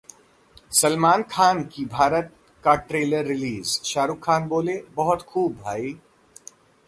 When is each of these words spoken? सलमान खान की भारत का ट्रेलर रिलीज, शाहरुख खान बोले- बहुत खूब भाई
सलमान 0.71 1.23
खान 1.23 1.63
की 1.63 1.85
भारत 1.85 2.33
का 2.63 2.75
ट्रेलर 2.75 3.25
रिलीज, 3.25 3.81
शाहरुख 3.83 4.23
खान 4.23 4.47
बोले- 4.47 4.81
बहुत 4.95 5.21
खूब 5.21 5.53
भाई 5.53 5.97